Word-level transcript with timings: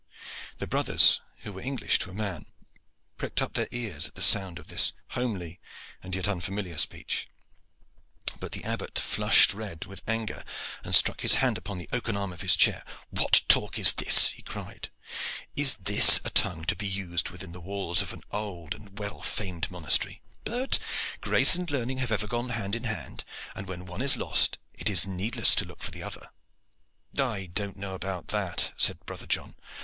The 0.57 0.65
brothers, 0.65 1.21
who 1.43 1.53
were 1.53 1.61
English 1.61 1.99
to 1.99 2.09
a 2.09 2.13
man, 2.15 2.47
pricked 3.17 3.39
up 3.39 3.53
their 3.53 3.67
ears 3.69 4.07
at 4.07 4.15
the 4.15 4.21
sound 4.23 4.57
of 4.57 4.65
the 4.65 4.91
homely 5.09 5.59
and 6.01 6.15
yet 6.15 6.27
unfamiliar 6.27 6.79
speech; 6.79 7.27
but 8.39 8.51
the 8.53 8.63
Abbot 8.63 8.97
flushed 8.97 9.53
red 9.53 9.85
with 9.85 10.01
anger, 10.07 10.43
and 10.83 10.95
struck 10.95 11.21
his 11.21 11.35
hand 11.35 11.55
upon 11.55 11.77
the 11.77 11.87
oaken 11.93 12.17
arm 12.17 12.33
of 12.33 12.41
his 12.41 12.55
chair. 12.55 12.83
"What 13.11 13.43
talk 13.47 13.77
is 13.77 13.93
this?" 13.93 14.29
he 14.29 14.41
cried. 14.41 14.89
"Is 15.55 15.75
this 15.75 16.19
a 16.25 16.31
tongue 16.31 16.65
to 16.65 16.75
be 16.75 16.87
used 16.87 17.29
within 17.29 17.51
the 17.51 17.61
walls 17.61 18.01
of 18.01 18.11
an 18.11 18.23
old 18.31 18.73
and 18.73 18.97
well 18.97 19.21
famed 19.21 19.69
monastery? 19.69 20.23
But 20.43 20.79
grace 21.21 21.53
and 21.53 21.69
learning 21.69 21.99
have 21.99 22.11
ever 22.11 22.25
gone 22.25 22.49
hand 22.49 22.73
in 22.73 22.85
hand, 22.85 23.23
and 23.53 23.67
when 23.67 23.85
one 23.85 24.01
is 24.01 24.17
lost 24.17 24.57
it 24.73 24.89
is 24.89 25.05
needless 25.05 25.53
to 25.57 25.65
look 25.65 25.83
for 25.83 25.91
the 25.91 26.01
other." 26.01 26.29
"I 27.15 27.51
know 27.55 27.71
not 27.75 27.93
about 27.97 28.29
that," 28.29 28.73
said 28.77 29.05
brother 29.05 29.27
John. 29.27 29.53